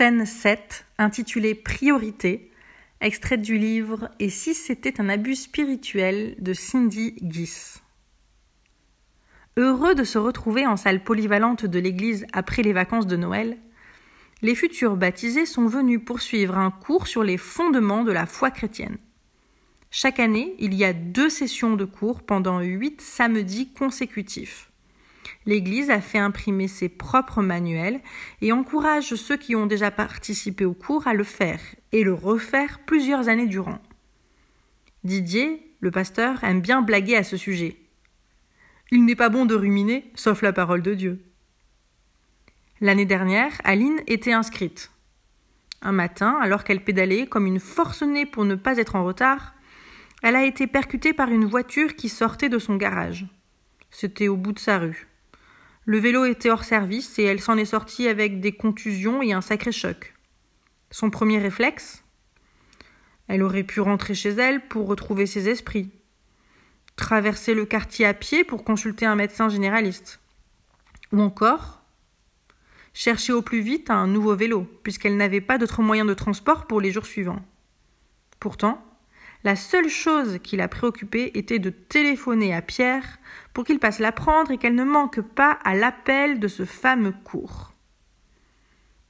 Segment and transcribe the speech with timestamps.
[0.00, 2.50] Scène 7, intitulée Priorité,
[3.02, 7.82] extraite du livre Et si c'était un abus spirituel de Cindy Guiss.
[9.58, 13.58] Heureux de se retrouver en salle polyvalente de l'église après les vacances de Noël,
[14.40, 18.96] les futurs baptisés sont venus poursuivre un cours sur les fondements de la foi chrétienne.
[19.90, 24.69] Chaque année, il y a deux sessions de cours pendant huit samedis consécutifs.
[25.46, 28.00] L'Église a fait imprimer ses propres manuels
[28.42, 31.60] et encourage ceux qui ont déjà participé au cours à le faire
[31.92, 33.78] et le refaire plusieurs années durant.
[35.02, 37.76] Didier, le pasteur, aime bien blaguer à ce sujet.
[38.90, 41.24] Il n'est pas bon de ruminer, sauf la parole de Dieu.
[42.82, 44.90] L'année dernière, Aline était inscrite.
[45.80, 49.54] Un matin, alors qu'elle pédalait comme une forcenée pour ne pas être en retard,
[50.22, 53.26] elle a été percutée par une voiture qui sortait de son garage.
[53.90, 55.09] C'était au bout de sa rue.
[55.84, 59.40] Le vélo était hors service et elle s'en est sortie avec des contusions et un
[59.40, 60.14] sacré choc.
[60.90, 62.04] Son premier réflexe?
[63.28, 65.90] Elle aurait pu rentrer chez elle pour retrouver ses esprits.
[66.96, 70.20] Traverser le quartier à pied pour consulter un médecin généraliste.
[71.12, 71.80] Ou encore
[72.92, 76.80] chercher au plus vite un nouveau vélo, puisqu'elle n'avait pas d'autre moyen de transport pour
[76.80, 77.42] les jours suivants.
[78.40, 78.84] Pourtant,
[79.42, 83.18] la seule chose qui la préoccupait était de téléphoner à Pierre
[83.54, 87.14] pour qu'il passe la prendre et qu'elle ne manque pas à l'appel de ce fameux
[87.24, 87.72] cours.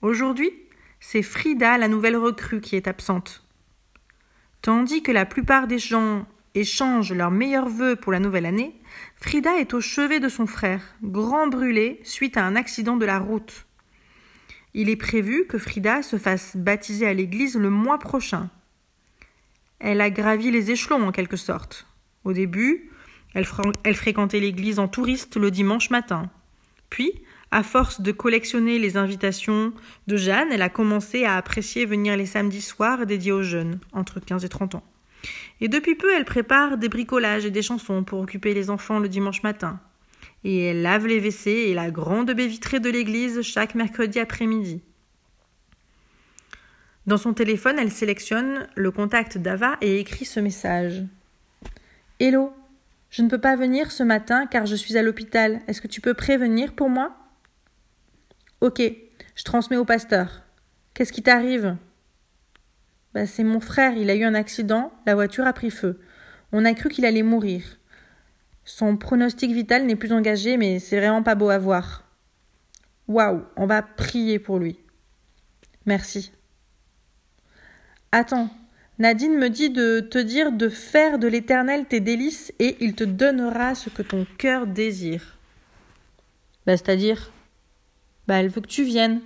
[0.00, 0.50] Aujourd'hui,
[1.00, 3.44] c'est Frida, la nouvelle recrue, qui est absente.
[4.62, 8.80] Tandis que la plupart des gens échangent leurs meilleurs vœux pour la nouvelle année,
[9.16, 13.18] Frida est au chevet de son frère, grand brûlé suite à un accident de la
[13.18, 13.66] route.
[14.72, 18.48] Il est prévu que Frida se fasse baptiser à l'église le mois prochain.
[19.86, 21.86] Elle a gravi les échelons en quelque sorte.
[22.24, 22.90] Au début,
[23.34, 26.30] elle, fréquentait l'église en touriste le dimanche matin.
[26.88, 27.12] Puis,
[27.50, 29.74] à force de collectionner les invitations
[30.06, 34.20] de Jeanne, elle a commencé à apprécier venir les samedis soirs dédiés aux jeunes, entre
[34.20, 34.84] 15 et 30 ans.
[35.60, 39.10] Et depuis peu, elle prépare des bricolages et des chansons pour occuper les enfants le
[39.10, 39.80] dimanche matin.
[40.44, 44.80] Et elle lave les WC et la grande baie vitrée de l'église chaque mercredi après-midi.
[47.06, 51.04] Dans son téléphone, elle sélectionne le contact d'Ava et écrit ce message.
[52.18, 52.54] Hello,
[53.10, 55.60] je ne peux pas venir ce matin car je suis à l'hôpital.
[55.68, 57.14] Est-ce que tu peux prévenir pour moi?
[58.62, 58.80] Ok,
[59.34, 60.42] je transmets au pasteur.
[60.94, 61.76] Qu'est-ce qui t'arrive?
[63.12, 66.00] Bah, C'est mon frère, il a eu un accident, la voiture a pris feu.
[66.52, 67.62] On a cru qu'il allait mourir.
[68.64, 72.04] Son pronostic vital n'est plus engagé, mais c'est vraiment pas beau à voir.
[73.08, 74.78] Waouh, on va prier pour lui.
[75.84, 76.32] Merci.
[78.16, 78.48] Attends,
[79.00, 83.02] Nadine me dit de te dire de faire de l'Éternel tes délices et il te
[83.02, 85.36] donnera ce que ton cœur désire.
[86.64, 87.32] Bah, c'est-à-dire?
[88.28, 89.20] Bah, elle veut que tu viennes.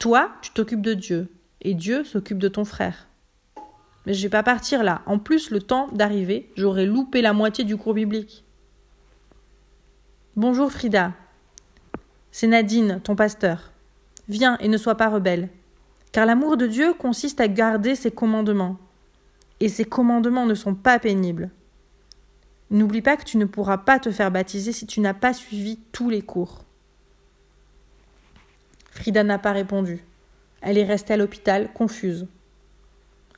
[0.00, 1.28] Toi, tu t'occupes de Dieu
[1.60, 3.06] et Dieu s'occupe de ton frère.
[4.04, 5.02] Mais je vais pas partir là.
[5.06, 8.44] En plus, le temps d'arriver, j'aurais loupé la moitié du cours biblique.
[10.34, 11.12] Bonjour Frida.
[12.32, 13.70] C'est Nadine, ton pasteur.
[14.28, 15.50] Viens et ne sois pas rebelle.
[16.14, 18.78] Car l'amour de Dieu consiste à garder ses commandements.
[19.58, 21.50] Et ses commandements ne sont pas pénibles.
[22.70, 25.80] N'oublie pas que tu ne pourras pas te faire baptiser si tu n'as pas suivi
[25.90, 26.62] tous les cours.
[28.92, 30.04] Frida n'a pas répondu.
[30.60, 32.28] Elle est restée à l'hôpital, confuse.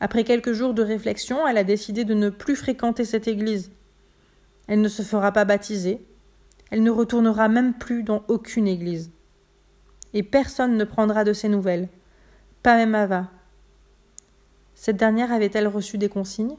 [0.00, 3.70] Après quelques jours de réflexion, elle a décidé de ne plus fréquenter cette église.
[4.66, 6.02] Elle ne se fera pas baptiser.
[6.70, 9.10] Elle ne retournera même plus dans aucune église.
[10.14, 11.90] Et personne ne prendra de ses nouvelles.
[12.62, 13.26] Pas même Ava.
[14.74, 16.56] Cette dernière avait-elle reçu des consignes?